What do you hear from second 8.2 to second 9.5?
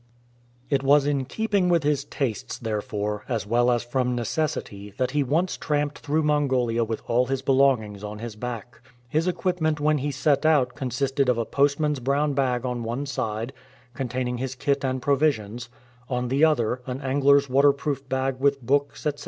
back. His